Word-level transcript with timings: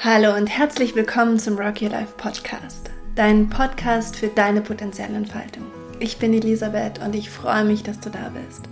Hallo 0.00 0.36
und 0.36 0.48
herzlich 0.48 0.94
willkommen 0.94 1.38
zum 1.38 1.56
Rock 1.56 1.80
Your 1.80 1.88
Life 1.88 2.12
Podcast, 2.18 2.90
dein 3.14 3.48
Podcast 3.48 4.16
für 4.16 4.26
deine 4.26 4.60
Potenzialentfaltung. 4.60 5.64
Ich 5.98 6.18
bin 6.18 6.34
Elisabeth 6.34 6.98
und 6.98 7.14
ich 7.14 7.30
freue 7.30 7.64
mich, 7.64 7.84
dass 7.84 8.00
du 8.00 8.10
da 8.10 8.30
bist. 8.30 8.68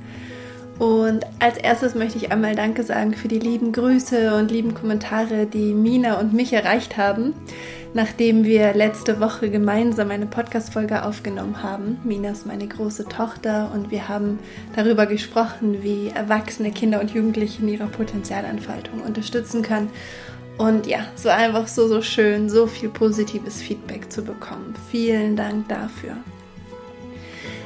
Und 0.79 1.25
als 1.39 1.57
erstes 1.57 1.95
möchte 1.95 2.19
ich 2.19 2.33
einmal 2.33 2.55
Danke 2.55 2.83
sagen 2.83 3.15
für 3.15 3.29
die 3.29 3.39
lieben 3.39 3.73
Grüße 3.73 4.37
und 4.37 4.51
lieben 4.51 4.75
Kommentare, 4.75 5.47
die 5.47 5.73
Mina 5.73 6.19
und 6.19 6.35
mich 6.35 6.53
erreicht 6.53 6.99
haben, 6.99 7.33
nachdem 7.95 8.45
wir 8.45 8.75
letzte 8.75 9.19
Woche 9.21 9.49
gemeinsam 9.49 10.11
eine 10.11 10.27
Podcast-Folge 10.27 11.05
aufgenommen 11.05 11.63
haben. 11.63 11.99
Mina 12.05 12.31
ist 12.31 12.47
meine 12.47 12.67
große 12.67 13.05
Tochter 13.05 13.71
und 13.73 13.91
wir 13.91 14.09
haben 14.09 14.39
darüber 14.77 15.07
gesprochen, 15.07 15.83
wie 15.83 16.09
erwachsene 16.09 16.73
Kinder 16.73 17.01
und 17.01 17.13
Jugendliche 17.13 17.63
in 17.63 17.69
ihrer 17.69 17.87
Potenzialentfaltung 17.87 19.01
unterstützen 19.01 19.63
können 19.63 19.89
und 20.59 20.87
ja, 20.87 21.07
war 21.23 21.37
einfach 21.37 21.67
so, 21.67 21.89
so 21.89 22.03
schön, 22.03 22.49
so 22.49 22.67
viel 22.67 22.89
positives 22.89 23.61
Feedback 23.61 24.11
zu 24.13 24.23
bekommen. 24.23 24.75
Vielen 24.91 25.37
Dank 25.37 25.69
dafür. 25.69 26.17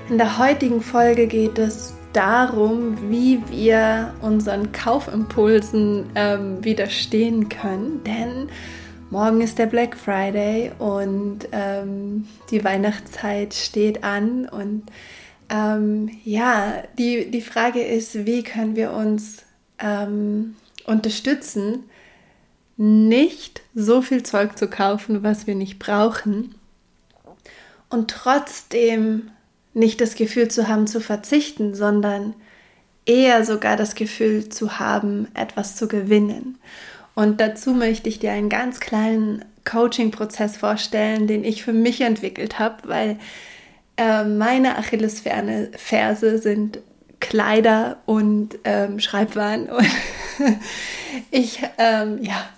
In 0.09 0.19
der 0.19 0.39
heutigen 0.39 0.81
Folge 0.81 1.27
geht 1.27 1.59
es 1.59 1.95
darum, 2.13 3.11
wie 3.11 3.43
wir 3.51 4.15
unseren 4.23 4.73
Kaufimpulsen 4.73 6.07
ähm, 6.15 6.65
widerstehen 6.65 7.49
können, 7.49 8.03
denn 8.05 8.49
morgen 9.11 9.41
ist 9.41 9.59
der 9.59 9.67
Black 9.67 9.97
Friday 9.97 10.73
und 10.79 11.41
ähm, 11.53 12.27
die 12.51 12.65
Weihnachtszeit 12.65 13.53
steht 13.53 14.03
an 14.05 14.49
und 14.49 14.85
ähm, 15.51 16.11
ja, 16.25 16.85
die, 16.99 17.31
die 17.31 17.43
Frage 17.43 17.83
ist, 17.83 18.27
wie 18.27 18.43
können 18.43 18.77
wir 18.77 18.93
uns 18.93 19.43
ähm, 19.79 20.57
unterstützen, 20.87 21.85
nicht 22.77 23.63
so 23.75 24.03
viel 24.03 24.23
Zeug 24.23 24.59
zu 24.59 24.69
kaufen, 24.69 25.23
was 25.23 25.47
wir 25.47 25.55
nicht 25.55 25.79
brauchen 25.79 26.55
und 27.89 28.11
trotzdem 28.11 29.31
nicht 29.73 30.01
das 30.01 30.15
Gefühl 30.15 30.49
zu 30.49 30.69
haben 30.69 30.87
zu 30.87 31.01
verzichten, 31.01 31.75
sondern 31.75 32.35
eher 33.05 33.45
sogar 33.45 33.77
das 33.77 33.95
Gefühl 33.95 34.49
zu 34.49 34.79
haben, 34.79 35.29
etwas 35.35 35.77
zu 35.77 35.87
gewinnen. 35.87 36.59
Und 37.15 37.41
dazu 37.41 37.73
möchte 37.73 38.09
ich 38.09 38.19
dir 38.19 38.33
einen 38.33 38.49
ganz 38.49 38.81
kleinen 38.81 39.45
Coaching-Prozess 39.65 40.57
vorstellen, 40.57 41.27
den 41.27 41.45
ich 41.45 41.63
für 41.63 41.73
mich 41.73 42.01
entwickelt 42.01 42.59
habe, 42.59 42.89
weil 42.89 43.19
äh, 43.97 44.25
meine 44.25 44.77
Achillesferse 44.77 46.39
sind 46.39 46.79
Kleider 47.21 47.99
und 48.05 48.59
ähm, 48.65 49.01
Schreibwaren. 49.01 49.69
Und 49.71 49.89
ich 51.31 51.63
ähm, 51.79 52.23
ja, 52.23 52.49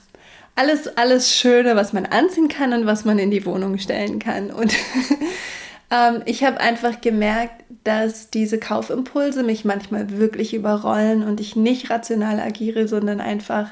alles, 0.59 0.89
alles 0.97 1.33
Schöne, 1.33 1.77
was 1.77 1.93
man 1.93 2.05
anziehen 2.05 2.49
kann 2.49 2.73
und 2.73 2.85
was 2.85 3.05
man 3.05 3.19
in 3.21 3.31
die 3.31 3.47
Wohnung 3.47 3.79
stellen 3.79 4.19
kann. 4.19 4.51
Und 4.51 4.75
ähm, 5.91 6.23
ich 6.25 6.43
habe 6.43 6.59
einfach 6.59 7.01
gemerkt, 7.01 7.65
dass 7.85 8.31
diese 8.31 8.59
Kaufimpulse 8.59 9.45
mich 9.45 9.65
manchmal 9.65 10.19
wirklich 10.19 10.55
überrollen 10.55 11.23
und 11.23 11.41
ich 11.41 11.55
nicht 11.55 11.91
rational 11.91 12.41
agiere, 12.41 12.89
sondern 12.89 13.21
einfach 13.21 13.71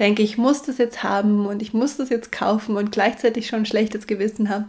denke, 0.00 0.22
ich 0.22 0.36
muss 0.36 0.62
das 0.62 0.78
jetzt 0.78 1.04
haben 1.04 1.46
und 1.46 1.62
ich 1.62 1.72
muss 1.72 1.96
das 1.98 2.08
jetzt 2.08 2.32
kaufen 2.32 2.76
und 2.76 2.90
gleichzeitig 2.90 3.46
schon 3.46 3.60
ein 3.60 3.66
schlechtes 3.66 4.08
Gewissen 4.08 4.48
habe. 4.48 4.66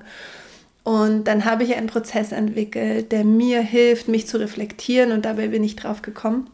Und 0.83 1.23
dann 1.23 1.45
habe 1.45 1.63
ich 1.63 1.75
einen 1.75 1.87
Prozess 1.87 2.31
entwickelt, 2.31 3.11
der 3.11 3.23
mir 3.23 3.61
hilft, 3.61 4.07
mich 4.07 4.27
zu 4.27 4.37
reflektieren 4.39 5.11
und 5.11 5.25
dabei 5.25 5.47
bin 5.47 5.63
ich 5.63 5.75
drauf 5.75 6.03
gekommen, 6.03 6.47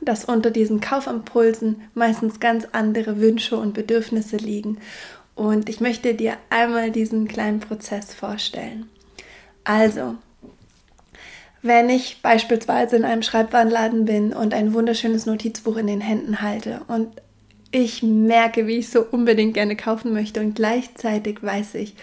dass 0.00 0.24
unter 0.24 0.50
diesen 0.50 0.80
Kaufimpulsen 0.80 1.82
meistens 1.94 2.40
ganz 2.40 2.66
andere 2.72 3.20
Wünsche 3.20 3.56
und 3.56 3.74
Bedürfnisse 3.74 4.36
liegen. 4.36 4.78
Und 5.34 5.68
ich 5.68 5.80
möchte 5.80 6.14
dir 6.14 6.36
einmal 6.50 6.90
diesen 6.90 7.28
kleinen 7.28 7.60
Prozess 7.60 8.14
vorstellen. 8.14 8.88
Also, 9.64 10.16
wenn 11.62 11.90
ich 11.90 12.22
beispielsweise 12.22 12.96
in 12.96 13.04
einem 13.04 13.22
Schreibwarenladen 13.22 14.04
bin 14.04 14.32
und 14.32 14.54
ein 14.54 14.72
wunderschönes 14.72 15.26
Notizbuch 15.26 15.76
in 15.76 15.88
den 15.88 16.00
Händen 16.00 16.40
halte 16.40 16.82
und 16.86 17.08
ich 17.72 18.02
merke, 18.02 18.66
wie 18.66 18.76
ich 18.76 18.88
so 18.88 19.02
unbedingt 19.02 19.54
gerne 19.54 19.76
kaufen 19.76 20.12
möchte 20.12 20.40
und 20.40 20.54
gleichzeitig 20.54 21.42
weiß 21.42 21.74
ich, 21.74 21.94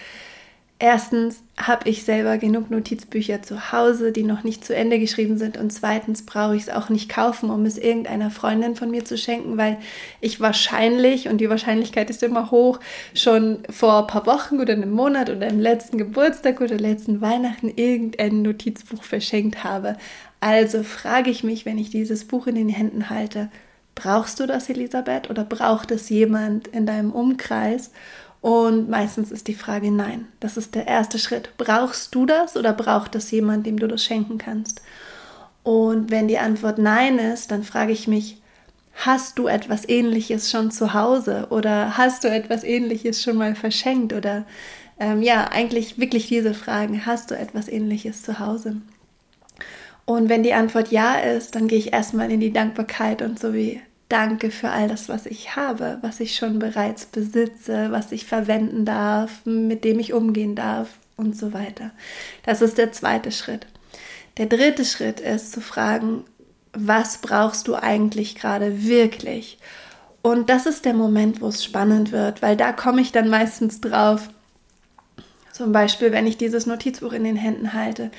Erstens 0.85 1.43
habe 1.55 1.87
ich 1.87 2.03
selber 2.03 2.37
genug 2.37 2.69
Notizbücher 2.69 3.41
zu 3.41 3.71
Hause, 3.71 4.11
die 4.11 4.23
noch 4.23 4.43
nicht 4.43 4.65
zu 4.65 4.75
Ende 4.75 4.99
geschrieben 4.99 5.37
sind. 5.37 5.55
Und 5.55 5.71
zweitens 5.71 6.25
brauche 6.25 6.57
ich 6.57 6.63
es 6.63 6.69
auch 6.69 6.89
nicht 6.89 7.07
kaufen, 7.07 7.49
um 7.51 7.65
es 7.65 7.77
irgendeiner 7.77 8.29
Freundin 8.29 8.75
von 8.75 8.91
mir 8.91 9.05
zu 9.05 9.17
schenken, 9.17 9.57
weil 9.57 9.77
ich 10.19 10.41
wahrscheinlich, 10.41 11.29
und 11.29 11.37
die 11.37 11.49
Wahrscheinlichkeit 11.49 12.09
ist 12.09 12.21
immer 12.21 12.51
hoch, 12.51 12.81
schon 13.13 13.59
vor 13.69 13.99
ein 13.99 14.07
paar 14.07 14.25
Wochen 14.25 14.59
oder 14.59 14.73
einem 14.73 14.91
Monat 14.91 15.29
oder 15.29 15.47
im 15.47 15.61
letzten 15.61 15.97
Geburtstag 15.97 16.59
oder 16.59 16.75
letzten 16.77 17.21
Weihnachten 17.21 17.69
irgendein 17.73 18.41
Notizbuch 18.41 19.03
verschenkt 19.03 19.63
habe. 19.63 19.95
Also 20.41 20.83
frage 20.83 21.31
ich 21.31 21.45
mich, 21.45 21.65
wenn 21.65 21.77
ich 21.77 21.91
dieses 21.91 22.25
Buch 22.25 22.45
in 22.45 22.55
den 22.55 22.67
Händen 22.67 23.09
halte, 23.09 23.49
brauchst 23.95 24.37
du 24.41 24.47
das, 24.47 24.67
Elisabeth, 24.67 25.29
oder 25.29 25.45
braucht 25.45 25.91
es 25.91 26.09
jemand 26.09 26.67
in 26.67 26.85
deinem 26.85 27.13
Umkreis? 27.13 27.91
Und 28.43 28.89
meistens 28.89 29.31
ist 29.31 29.47
die 29.47 29.53
Frage 29.53 29.89
nein. 29.89 30.27
Das 30.41 30.57
ist 30.57 30.75
der 30.75 30.85
erste 30.85 31.17
Schritt. 31.17 31.51
Brauchst 31.57 32.13
du 32.13 32.25
das 32.25 32.57
oder 32.57 32.73
braucht 32.73 33.15
das 33.15 33.31
jemand, 33.31 33.65
dem 33.65 33.79
du 33.79 33.87
das 33.87 34.03
schenken 34.03 34.37
kannst? 34.37 34.81
Und 35.63 36.11
wenn 36.11 36.27
die 36.27 36.39
Antwort 36.39 36.77
nein 36.77 37.19
ist, 37.19 37.51
dann 37.51 37.63
frage 37.63 37.93
ich 37.93 38.05
mich, 38.09 38.41
hast 38.95 39.39
du 39.39 39.47
etwas 39.47 39.87
ähnliches 39.87 40.51
schon 40.51 40.71
zu 40.71 40.93
Hause 40.93 41.47
oder 41.51 41.97
hast 41.97 42.25
du 42.25 42.27
etwas 42.27 42.65
ähnliches 42.65 43.23
schon 43.23 43.37
mal 43.37 43.55
verschenkt 43.55 44.11
oder 44.11 44.43
ähm, 44.99 45.21
ja, 45.21 45.49
eigentlich 45.49 45.97
wirklich 45.97 46.27
diese 46.27 46.53
Fragen, 46.53 47.05
hast 47.05 47.31
du 47.31 47.35
etwas 47.35 47.69
ähnliches 47.69 48.23
zu 48.23 48.39
Hause? 48.39 48.75
Und 50.03 50.27
wenn 50.27 50.43
die 50.43 50.53
Antwort 50.53 50.91
ja 50.91 51.15
ist, 51.15 51.55
dann 51.55 51.69
gehe 51.69 51.79
ich 51.79 51.93
erstmal 51.93 52.29
in 52.29 52.41
die 52.41 52.51
Dankbarkeit 52.51 53.21
und 53.21 53.39
so 53.39 53.53
wie 53.53 53.79
Danke 54.09 54.51
für 54.51 54.69
all 54.69 54.87
das, 54.87 55.09
was 55.09 55.25
ich 55.25 55.55
habe, 55.55 55.97
was 56.01 56.19
ich 56.19 56.35
schon 56.35 56.59
bereits 56.59 57.05
besitze, 57.05 57.91
was 57.91 58.11
ich 58.11 58.25
verwenden 58.25 58.85
darf, 58.85 59.45
mit 59.45 59.83
dem 59.83 59.99
ich 59.99 60.13
umgehen 60.13 60.55
darf 60.55 60.89
und 61.17 61.37
so 61.37 61.53
weiter. 61.53 61.91
Das 62.45 62.61
ist 62.61 62.77
der 62.77 62.91
zweite 62.91 63.31
Schritt. 63.31 63.65
Der 64.37 64.47
dritte 64.47 64.85
Schritt 64.85 65.19
ist 65.19 65.51
zu 65.51 65.61
fragen, 65.61 66.25
was 66.73 67.19
brauchst 67.19 67.67
du 67.67 67.75
eigentlich 67.75 68.35
gerade 68.35 68.83
wirklich? 68.83 69.57
Und 70.21 70.49
das 70.49 70.65
ist 70.65 70.85
der 70.85 70.93
Moment, 70.93 71.41
wo 71.41 71.47
es 71.47 71.63
spannend 71.63 72.11
wird, 72.11 72.41
weil 72.41 72.55
da 72.55 72.71
komme 72.71 73.01
ich 73.01 73.11
dann 73.11 73.29
meistens 73.29 73.81
drauf. 73.81 74.29
Zum 75.51 75.71
Beispiel, 75.71 76.11
wenn 76.11 76.25
ich 76.25 76.37
dieses 76.37 76.65
Notizbuch 76.65 77.13
in 77.13 77.23
den 77.23 77.35
Händen 77.35 77.73
halte 77.73 78.09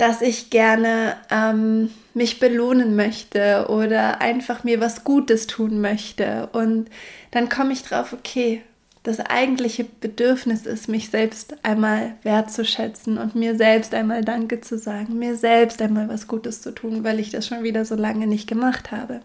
dass 0.00 0.22
ich 0.22 0.48
gerne 0.48 1.16
ähm, 1.30 1.90
mich 2.14 2.40
belohnen 2.40 2.96
möchte 2.96 3.66
oder 3.68 4.22
einfach 4.22 4.64
mir 4.64 4.80
was 4.80 5.04
Gutes 5.04 5.46
tun 5.46 5.82
möchte. 5.82 6.48
Und 6.52 6.88
dann 7.32 7.50
komme 7.50 7.74
ich 7.74 7.82
drauf, 7.82 8.14
okay, 8.14 8.62
das 9.02 9.20
eigentliche 9.20 9.84
Bedürfnis 9.84 10.64
ist, 10.64 10.88
mich 10.88 11.10
selbst 11.10 11.54
einmal 11.62 12.14
wertzuschätzen 12.22 13.18
und 13.18 13.34
mir 13.34 13.56
selbst 13.56 13.92
einmal 13.92 14.24
Danke 14.24 14.62
zu 14.62 14.78
sagen, 14.78 15.18
mir 15.18 15.36
selbst 15.36 15.82
einmal 15.82 16.08
was 16.08 16.26
Gutes 16.26 16.62
zu 16.62 16.70
tun, 16.74 17.04
weil 17.04 17.20
ich 17.20 17.28
das 17.28 17.46
schon 17.46 17.62
wieder 17.62 17.84
so 17.84 17.94
lange 17.94 18.26
nicht 18.26 18.48
gemacht 18.48 18.92
habe. 18.92 19.20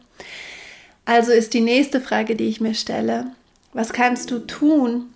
Also 1.05 1.31
ist 1.31 1.53
die 1.53 1.61
nächste 1.61 2.01
Frage, 2.01 2.35
die 2.35 2.49
ich 2.49 2.59
mir 2.59 2.73
stelle, 2.73 3.27
was 3.71 3.93
kannst 3.93 4.29
du 4.29 4.39
tun, 4.39 5.13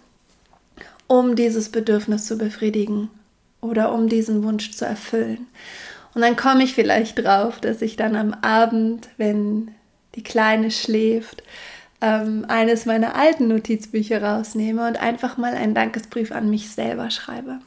um 1.08 1.36
dieses 1.36 1.68
Bedürfnis 1.68 2.28
zu 2.28 2.38
befriedigen? 2.38 3.10
Oder 3.62 3.92
um 3.94 4.08
diesen 4.08 4.44
Wunsch 4.44 4.72
zu 4.72 4.86
erfüllen. 4.86 5.48
Und 6.14 6.22
dann 6.22 6.36
komme 6.36 6.64
ich 6.64 6.74
vielleicht 6.74 7.24
drauf, 7.24 7.60
dass 7.60 7.82
ich 7.82 7.96
dann 7.96 8.16
am 8.16 8.34
Abend, 8.34 9.10
wenn 9.18 9.72
die 10.16 10.24
Kleine 10.24 10.72
schläft, 10.72 11.44
ähm, 12.02 12.46
eines 12.48 12.86
meiner 12.86 13.16
alten 13.16 13.48
Notizbücher 13.48 14.24
rausnehme 14.24 14.88
und 14.88 15.02
einfach 15.02 15.38
mal 15.38 15.54
einen 15.54 15.76
Dankesbrief 15.76 16.32
an 16.32 16.50
mich 16.50 16.72
selber 16.72 17.12
schreibe. 17.12 17.60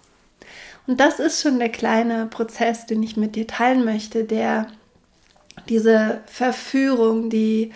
Und 0.87 1.01
das 1.01 1.21
ist 1.21 1.43
schon 1.43 1.59
der 1.59 1.69
kleine 1.69 2.27
Prozess, 2.27 2.87
den 2.87 3.03
ich 3.03 3.17
mit 3.17 3.37
dir 3.37 3.47
teilen 3.47 3.85
möchte, 3.85 4.25
der 4.25 4.67
diese 5.69 6.23
Verführung, 6.27 7.31
die 7.31 7.73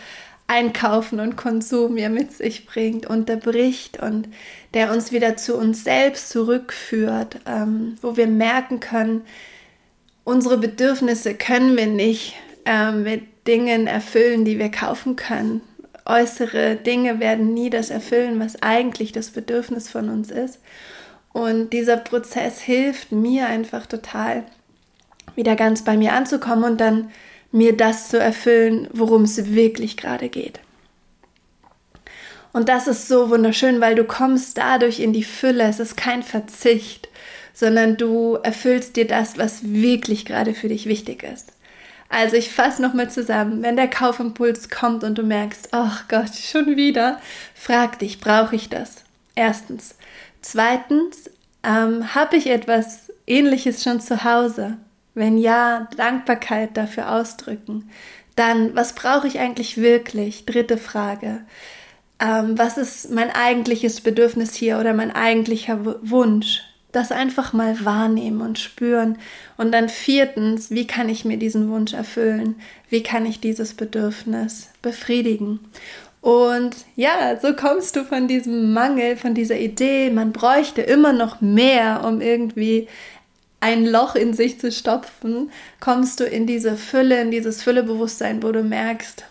Einkaufen 0.48 1.18
und 1.18 1.36
Konsum 1.36 1.96
ja 1.96 2.08
mit 2.08 2.32
sich 2.32 2.66
bringt, 2.66 3.06
unterbricht 3.06 4.00
und 4.00 4.28
der 4.74 4.92
uns 4.92 5.10
wieder 5.10 5.36
zu 5.36 5.56
uns 5.56 5.82
selbst 5.82 6.28
zurückführt, 6.28 7.40
ähm, 7.46 7.96
wo 8.00 8.16
wir 8.16 8.28
merken 8.28 8.78
können, 8.80 9.22
unsere 10.24 10.58
Bedürfnisse 10.58 11.34
können 11.34 11.76
wir 11.76 11.86
nicht 11.86 12.34
ähm, 12.64 13.02
mit 13.02 13.22
Dingen 13.46 13.86
erfüllen, 13.86 14.44
die 14.44 14.58
wir 14.58 14.70
kaufen 14.70 15.16
können. 15.16 15.62
Äußere 16.04 16.76
Dinge 16.76 17.18
werden 17.18 17.52
nie 17.54 17.70
das 17.70 17.90
erfüllen, 17.90 18.38
was 18.38 18.62
eigentlich 18.62 19.12
das 19.12 19.30
Bedürfnis 19.30 19.88
von 19.88 20.08
uns 20.08 20.30
ist. 20.30 20.60
Und 21.32 21.72
dieser 21.72 21.96
Prozess 21.96 22.60
hilft 22.60 23.12
mir 23.12 23.46
einfach 23.46 23.86
total, 23.86 24.44
wieder 25.34 25.56
ganz 25.56 25.82
bei 25.82 25.96
mir 25.96 26.12
anzukommen 26.12 26.64
und 26.64 26.80
dann 26.80 27.10
mir 27.56 27.76
das 27.76 28.10
zu 28.10 28.18
erfüllen, 28.18 28.88
worum 28.92 29.22
es 29.22 29.54
wirklich 29.54 29.96
gerade 29.96 30.28
geht. 30.28 30.60
Und 32.52 32.68
das 32.68 32.86
ist 32.86 33.08
so 33.08 33.30
wunderschön, 33.30 33.80
weil 33.80 33.94
du 33.94 34.04
kommst 34.04 34.58
dadurch 34.58 35.00
in 35.00 35.12
die 35.12 35.24
Fülle. 35.24 35.64
Es 35.64 35.80
ist 35.80 35.96
kein 35.96 36.22
Verzicht, 36.22 37.08
sondern 37.52 37.96
du 37.96 38.34
erfüllst 38.42 38.96
dir 38.96 39.06
das, 39.06 39.38
was 39.38 39.72
wirklich 39.72 40.24
gerade 40.24 40.54
für 40.54 40.68
dich 40.68 40.86
wichtig 40.86 41.22
ist. 41.22 41.52
Also 42.08 42.36
ich 42.36 42.50
fasse 42.50 42.82
nochmal 42.82 43.10
zusammen. 43.10 43.62
Wenn 43.62 43.76
der 43.76 43.88
Kaufimpuls 43.88 44.68
kommt 44.68 45.02
und 45.02 45.16
du 45.16 45.22
merkst, 45.22 45.68
ach 45.72 46.04
oh 46.04 46.06
Gott, 46.08 46.34
schon 46.34 46.76
wieder, 46.76 47.20
frag 47.54 47.98
dich, 47.98 48.20
brauche 48.20 48.54
ich 48.54 48.68
das? 48.68 48.96
Erstens. 49.34 49.96
Zweitens, 50.42 51.30
ähm, 51.62 52.14
habe 52.14 52.36
ich 52.36 52.48
etwas 52.48 53.10
Ähnliches 53.26 53.82
schon 53.82 54.00
zu 54.00 54.24
Hause? 54.24 54.76
Wenn 55.16 55.38
ja, 55.38 55.88
Dankbarkeit 55.96 56.76
dafür 56.76 57.10
ausdrücken. 57.10 57.90
Dann, 58.36 58.76
was 58.76 58.92
brauche 58.92 59.26
ich 59.26 59.38
eigentlich 59.38 59.78
wirklich? 59.78 60.44
Dritte 60.44 60.76
Frage. 60.76 61.40
Ähm, 62.20 62.58
was 62.58 62.76
ist 62.76 63.10
mein 63.10 63.30
eigentliches 63.30 64.02
Bedürfnis 64.02 64.54
hier 64.54 64.78
oder 64.78 64.92
mein 64.92 65.10
eigentlicher 65.10 65.78
Wunsch? 66.02 66.60
Das 66.92 67.12
einfach 67.12 67.54
mal 67.54 67.82
wahrnehmen 67.82 68.42
und 68.42 68.58
spüren. 68.58 69.16
Und 69.56 69.72
dann 69.72 69.88
viertens, 69.88 70.70
wie 70.70 70.86
kann 70.86 71.08
ich 71.08 71.24
mir 71.24 71.38
diesen 71.38 71.70
Wunsch 71.70 71.94
erfüllen? 71.94 72.56
Wie 72.90 73.02
kann 73.02 73.24
ich 73.24 73.40
dieses 73.40 73.72
Bedürfnis 73.72 74.68
befriedigen? 74.82 75.60
Und 76.26 76.74
ja, 76.96 77.38
so 77.40 77.54
kommst 77.54 77.96
du 77.96 78.04
von 78.04 78.28
diesem 78.28 78.74
Mangel, 78.74 79.16
von 79.16 79.32
dieser 79.32 79.58
Idee, 79.58 80.10
man 80.10 80.32
bräuchte 80.32 80.82
immer 80.82 81.12
noch 81.12 81.40
mehr, 81.40 82.02
um 82.04 82.20
irgendwie 82.20 82.88
ein 83.66 83.84
Loch 83.84 84.14
in 84.14 84.32
sich 84.32 84.60
zu 84.60 84.70
stopfen, 84.70 85.50
kommst 85.80 86.20
du 86.20 86.24
in 86.24 86.46
diese 86.46 86.76
Fülle, 86.76 87.20
in 87.20 87.32
dieses 87.32 87.64
Füllebewusstsein, 87.64 88.44
wo 88.44 88.52
du 88.52 88.62
merkst, 88.62 89.24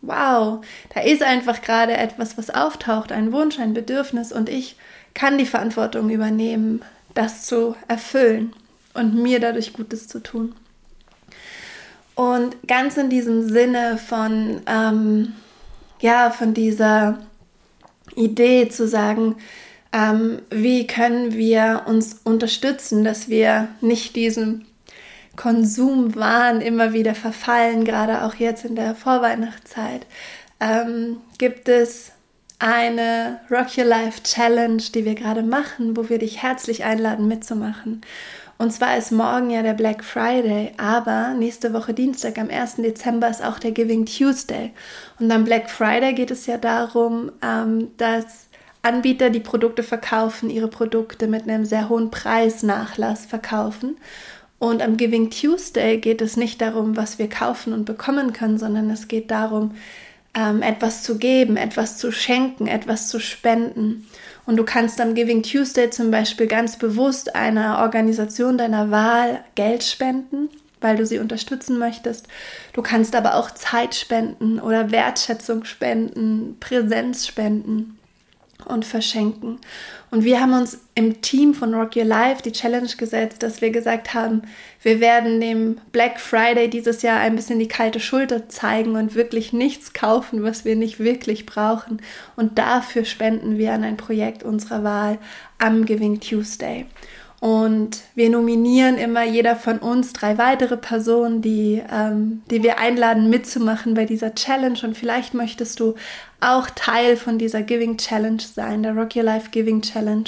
wow, 0.00 0.64
da 0.94 1.02
ist 1.02 1.22
einfach 1.22 1.60
gerade 1.60 1.94
etwas, 1.94 2.38
was 2.38 2.48
auftaucht, 2.48 3.12
ein 3.12 3.30
Wunsch, 3.30 3.58
ein 3.58 3.74
Bedürfnis 3.74 4.32
und 4.32 4.48
ich 4.48 4.76
kann 5.12 5.36
die 5.36 5.44
Verantwortung 5.44 6.08
übernehmen, 6.08 6.82
das 7.12 7.42
zu 7.42 7.76
erfüllen 7.88 8.54
und 8.94 9.14
mir 9.14 9.38
dadurch 9.38 9.74
Gutes 9.74 10.08
zu 10.08 10.20
tun. 10.20 10.54
Und 12.14 12.56
ganz 12.66 12.96
in 12.96 13.10
diesem 13.10 13.50
Sinne 13.50 13.98
von, 13.98 14.62
ähm, 14.66 15.34
ja, 16.00 16.30
von 16.30 16.54
dieser 16.54 17.18
Idee 18.16 18.70
zu 18.70 18.88
sagen, 18.88 19.36
ähm, 19.92 20.40
wie 20.50 20.86
können 20.86 21.34
wir 21.34 21.82
uns 21.86 22.20
unterstützen, 22.24 23.04
dass 23.04 23.28
wir 23.28 23.68
nicht 23.80 24.16
diesem 24.16 24.66
Konsumwahn 25.36 26.60
immer 26.60 26.92
wieder 26.92 27.14
verfallen, 27.14 27.84
gerade 27.84 28.24
auch 28.24 28.34
jetzt 28.34 28.64
in 28.64 28.74
der 28.74 28.94
Vorweihnachtszeit, 28.94 30.04
ähm, 30.60 31.18
gibt 31.38 31.68
es 31.68 32.10
eine 32.58 33.40
Rock 33.50 33.78
Your 33.78 33.84
Life 33.84 34.22
Challenge, 34.24 34.82
die 34.94 35.04
wir 35.04 35.14
gerade 35.14 35.42
machen, 35.42 35.96
wo 35.96 36.08
wir 36.08 36.18
dich 36.18 36.42
herzlich 36.42 36.84
einladen 36.84 37.28
mitzumachen. 37.28 38.02
Und 38.58 38.72
zwar 38.72 38.98
ist 38.98 39.12
morgen 39.12 39.50
ja 39.50 39.62
der 39.62 39.74
Black 39.74 40.02
Friday, 40.02 40.72
aber 40.78 41.34
nächste 41.34 41.72
Woche 41.72 41.94
Dienstag 41.94 42.38
am 42.38 42.50
1. 42.50 42.76
Dezember 42.76 43.30
ist 43.30 43.44
auch 43.44 43.60
der 43.60 43.70
Giving 43.70 44.04
Tuesday. 44.04 44.72
Und 45.20 45.30
am 45.30 45.44
Black 45.44 45.70
Friday 45.70 46.12
geht 46.12 46.32
es 46.32 46.46
ja 46.46 46.58
darum, 46.58 47.30
ähm, 47.40 47.92
dass 47.98 48.47
Anbieter, 48.88 49.28
die 49.28 49.40
Produkte 49.40 49.82
verkaufen, 49.82 50.48
ihre 50.48 50.68
Produkte 50.68 51.26
mit 51.26 51.42
einem 51.42 51.66
sehr 51.66 51.90
hohen 51.90 52.10
Preisnachlass 52.10 53.26
verkaufen. 53.26 53.98
Und 54.58 54.80
am 54.82 54.96
Giving 54.96 55.30
Tuesday 55.30 55.98
geht 55.98 56.22
es 56.22 56.38
nicht 56.38 56.62
darum, 56.62 56.96
was 56.96 57.18
wir 57.18 57.28
kaufen 57.28 57.74
und 57.74 57.84
bekommen 57.84 58.32
können, 58.32 58.58
sondern 58.58 58.88
es 58.88 59.06
geht 59.06 59.30
darum, 59.30 59.74
ähm, 60.34 60.62
etwas 60.62 61.02
zu 61.02 61.18
geben, 61.18 61.58
etwas 61.58 61.98
zu 61.98 62.10
schenken, 62.10 62.66
etwas 62.66 63.08
zu 63.08 63.20
spenden. 63.20 64.06
Und 64.46 64.56
du 64.56 64.64
kannst 64.64 65.02
am 65.02 65.14
Giving 65.14 65.42
Tuesday 65.42 65.90
zum 65.90 66.10
Beispiel 66.10 66.46
ganz 66.46 66.78
bewusst 66.78 67.34
einer 67.36 67.80
Organisation 67.80 68.56
deiner 68.56 68.90
Wahl 68.90 69.44
Geld 69.54 69.84
spenden, 69.84 70.48
weil 70.80 70.96
du 70.96 71.04
sie 71.04 71.18
unterstützen 71.18 71.78
möchtest. 71.78 72.26
Du 72.72 72.80
kannst 72.80 73.14
aber 73.14 73.34
auch 73.34 73.50
Zeit 73.50 73.94
spenden 73.94 74.60
oder 74.60 74.90
Wertschätzung 74.90 75.66
spenden, 75.66 76.56
Präsenz 76.58 77.26
spenden 77.26 77.97
und 78.68 78.84
verschenken. 78.84 79.58
Und 80.10 80.24
wir 80.24 80.40
haben 80.40 80.52
uns 80.52 80.78
im 80.94 81.20
Team 81.20 81.54
von 81.54 81.74
Rock 81.74 81.96
Your 81.96 82.04
Life 82.04 82.42
die 82.42 82.52
Challenge 82.52 82.88
gesetzt, 82.96 83.42
dass 83.42 83.60
wir 83.60 83.70
gesagt 83.70 84.14
haben, 84.14 84.42
wir 84.82 85.00
werden 85.00 85.40
dem 85.40 85.78
Black 85.92 86.20
Friday 86.20 86.70
dieses 86.70 87.02
Jahr 87.02 87.20
ein 87.20 87.36
bisschen 87.36 87.58
die 87.58 87.68
kalte 87.68 88.00
Schulter 88.00 88.48
zeigen 88.48 88.96
und 88.96 89.14
wirklich 89.14 89.52
nichts 89.52 89.92
kaufen, 89.92 90.42
was 90.42 90.64
wir 90.64 90.76
nicht 90.76 90.98
wirklich 90.98 91.46
brauchen. 91.46 92.00
Und 92.36 92.58
dafür 92.58 93.04
spenden 93.04 93.58
wir 93.58 93.72
an 93.72 93.84
ein 93.84 93.96
Projekt 93.96 94.42
unserer 94.42 94.84
Wahl 94.84 95.18
am 95.58 95.84
Giving 95.84 96.20
Tuesday. 96.20 96.86
Und 97.40 98.00
wir 98.16 98.30
nominieren 98.30 98.98
immer 98.98 99.22
jeder 99.22 99.54
von 99.54 99.78
uns 99.78 100.12
drei 100.12 100.38
weitere 100.38 100.76
Personen, 100.76 101.40
die, 101.40 101.80
ähm, 101.90 102.42
die 102.50 102.64
wir 102.64 102.78
einladen 102.78 103.30
mitzumachen 103.30 103.94
bei 103.94 104.06
dieser 104.06 104.34
Challenge. 104.34 104.78
Und 104.82 104.96
vielleicht 104.96 105.34
möchtest 105.34 105.78
du 105.78 105.94
auch 106.40 106.68
Teil 106.70 107.16
von 107.16 107.38
dieser 107.38 107.62
Giving 107.62 107.96
Challenge 107.96 108.42
sein, 108.42 108.82
der 108.82 108.96
Rock 108.96 109.14
Your 109.14 109.22
Life 109.22 109.50
Giving 109.50 109.82
Challenge. 109.82 110.24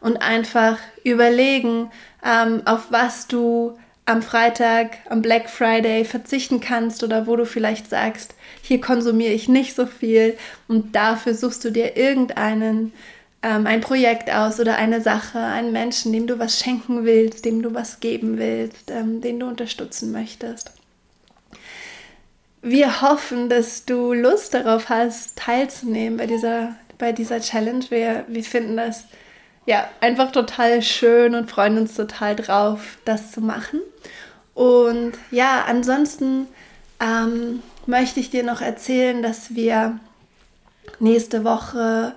Und 0.00 0.16
einfach 0.16 0.78
überlegen, 1.04 1.90
ähm, 2.24 2.62
auf 2.64 2.90
was 2.90 3.28
du 3.28 3.78
am 4.04 4.22
Freitag, 4.22 4.96
am 5.10 5.22
Black 5.22 5.50
Friday 5.50 6.04
verzichten 6.04 6.60
kannst 6.60 7.04
oder 7.04 7.26
wo 7.26 7.36
du 7.36 7.44
vielleicht 7.44 7.90
sagst, 7.90 8.34
hier 8.62 8.80
konsumiere 8.80 9.32
ich 9.32 9.48
nicht 9.48 9.76
so 9.76 9.84
viel 9.84 10.36
und 10.66 10.96
dafür 10.96 11.34
suchst 11.34 11.62
du 11.64 11.70
dir 11.70 11.96
irgendeinen 11.96 12.94
ähm, 13.42 13.66
ein 13.66 13.80
Projekt 13.80 14.30
aus 14.30 14.58
oder 14.58 14.76
eine 14.76 15.00
Sache, 15.00 15.38
einen 15.38 15.72
Menschen, 15.72 16.12
dem 16.12 16.26
du 16.26 16.38
was 16.38 16.58
schenken 16.58 17.04
willst, 17.04 17.44
dem 17.44 17.62
du 17.62 17.74
was 17.74 18.00
geben 18.00 18.38
willst, 18.38 18.90
ähm, 18.90 19.20
den 19.20 19.38
du 19.38 19.46
unterstützen 19.46 20.10
möchtest. 20.10 20.72
Wir 22.62 23.02
hoffen, 23.02 23.48
dass 23.48 23.84
du 23.84 24.12
Lust 24.12 24.54
darauf 24.54 24.88
hast, 24.88 25.36
teilzunehmen 25.36 26.18
bei 26.18 26.26
dieser, 26.26 26.74
bei 26.98 27.12
dieser 27.12 27.40
Challenge. 27.40 27.84
Wir, 27.90 28.24
wir 28.26 28.42
finden 28.42 28.76
das 28.76 29.04
ja 29.66 29.88
einfach 30.00 30.32
total 30.32 30.82
schön 30.82 31.34
und 31.36 31.50
freuen 31.50 31.78
uns 31.78 31.94
total 31.94 32.34
drauf, 32.34 32.98
das 33.04 33.30
zu 33.30 33.40
machen. 33.40 33.80
Und 34.54 35.12
ja, 35.30 35.64
ansonsten 35.68 36.48
ähm, 37.00 37.62
möchte 37.86 38.18
ich 38.18 38.30
dir 38.30 38.42
noch 38.42 38.60
erzählen, 38.60 39.22
dass 39.22 39.54
wir 39.54 40.00
nächste 40.98 41.44
Woche 41.44 42.14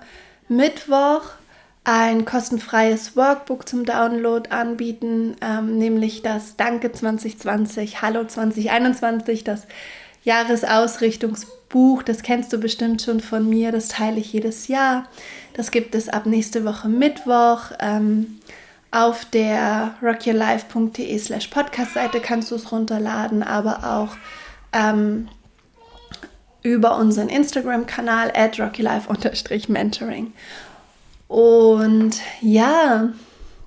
Mittwoch 0.56 1.22
ein 1.84 2.24
kostenfreies 2.24 3.16
Workbook 3.16 3.68
zum 3.68 3.84
Download 3.84 4.48
anbieten, 4.50 5.34
ähm, 5.40 5.78
nämlich 5.78 6.22
das 6.22 6.56
Danke 6.56 6.92
2020, 6.92 8.02
Hallo 8.02 8.24
2021, 8.24 9.42
das 9.42 9.66
Jahresausrichtungsbuch. 10.22 12.04
Das 12.04 12.22
kennst 12.22 12.52
du 12.52 12.58
bestimmt 12.58 13.02
schon 13.02 13.20
von 13.20 13.48
mir, 13.48 13.72
das 13.72 13.88
teile 13.88 14.20
ich 14.20 14.32
jedes 14.32 14.68
Jahr. 14.68 15.08
Das 15.54 15.72
gibt 15.72 15.96
es 15.96 16.08
ab 16.08 16.26
nächste 16.26 16.64
Woche 16.64 16.88
Mittwoch. 16.88 17.72
Ähm, 17.80 18.38
auf 18.92 19.24
der 19.24 19.94
rockyourlife.de 20.02 21.18
slash 21.18 21.48
podcast-Seite 21.48 22.20
kannst 22.20 22.50
du 22.50 22.56
es 22.56 22.70
runterladen, 22.70 23.42
aber 23.42 23.84
auch 23.84 24.16
ähm, 24.72 25.28
über 26.62 26.96
unseren 26.96 27.28
Instagram-Kanal 27.28 28.32
at 28.34 28.58
rockylife-mentoring. 28.58 30.32
Und 31.28 32.20
ja, 32.40 33.08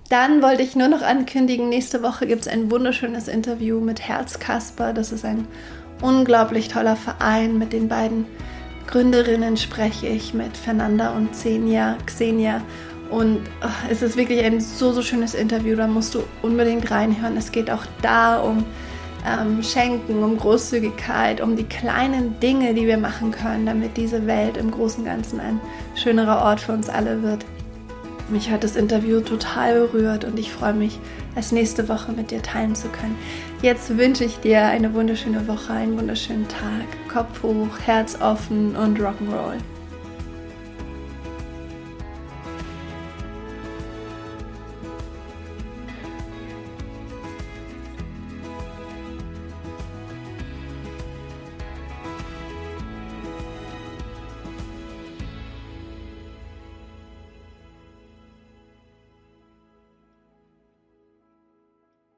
dann 0.09 0.41
wollte 0.41 0.61
ich 0.61 0.75
nur 0.75 0.87
noch 0.87 1.01
ankündigen, 1.01 1.69
nächste 1.69 2.03
Woche 2.03 2.27
gibt 2.27 2.43
es 2.43 2.47
ein 2.47 2.69
wunderschönes 2.69 3.27
Interview 3.27 3.79
mit 3.79 4.01
Herz 4.01 4.39
Kasper. 4.39 4.93
Das 4.93 5.11
ist 5.11 5.25
ein 5.25 5.47
unglaublich 6.01 6.67
toller 6.67 6.95
Verein. 6.95 7.57
Mit 7.57 7.73
den 7.73 7.87
beiden 7.87 8.25
Gründerinnen 8.87 9.57
spreche 9.57 10.07
ich, 10.07 10.33
mit 10.33 10.55
Fernanda 10.55 11.11
und 11.11 11.31
Xenia. 11.31 11.97
Xenia. 12.05 12.61
Und 13.09 13.41
oh, 13.63 13.67
es 13.89 14.01
ist 14.01 14.15
wirklich 14.15 14.43
ein 14.43 14.61
so, 14.61 14.91
so 14.91 15.01
schönes 15.01 15.33
Interview. 15.33 15.75
Da 15.75 15.87
musst 15.87 16.13
du 16.13 16.23
unbedingt 16.43 16.91
reinhören. 16.91 17.35
Es 17.35 17.51
geht 17.51 17.71
auch 17.71 17.85
da 18.01 18.37
um 18.39 18.63
ähm, 19.25 19.63
Schenken, 19.63 20.23
um 20.23 20.37
Großzügigkeit, 20.37 21.41
um 21.41 21.55
die 21.55 21.63
kleinen 21.63 22.39
Dinge, 22.39 22.73
die 22.73 22.87
wir 22.87 22.97
machen 22.97 23.31
können, 23.31 23.65
damit 23.65 23.97
diese 23.97 24.27
Welt 24.27 24.57
im 24.57 24.71
Großen 24.71 24.99
und 24.99 25.05
Ganzen 25.05 25.39
ein 25.39 25.59
schönerer 25.95 26.43
Ort 26.43 26.59
für 26.59 26.73
uns 26.73 26.89
alle 26.89 27.23
wird. 27.23 27.45
Mich 28.29 28.49
hat 28.49 28.63
das 28.63 28.75
Interview 28.75 29.19
total 29.19 29.81
berührt 29.81 30.25
und 30.25 30.39
ich 30.39 30.51
freue 30.51 30.73
mich, 30.73 30.99
es 31.35 31.51
nächste 31.51 31.87
Woche 31.89 32.11
mit 32.11 32.31
dir 32.31 32.41
teilen 32.41 32.73
zu 32.73 32.87
können. 32.87 33.15
Jetzt 33.61 33.97
wünsche 33.97 34.23
ich 34.23 34.39
dir 34.39 34.65
eine 34.65 34.93
wunderschöne 34.93 35.47
Woche, 35.47 35.73
einen 35.73 35.97
wunderschönen 35.97 36.47
Tag. 36.47 36.85
Kopf 37.07 37.43
hoch, 37.43 37.79
Herz 37.85 38.19
offen 38.19 38.75
und 38.75 38.99
Rock'n'Roll. 38.99 39.74